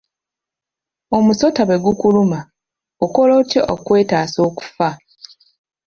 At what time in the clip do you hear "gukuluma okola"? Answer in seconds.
1.85-3.31